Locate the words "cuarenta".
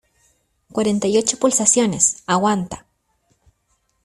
0.71-1.05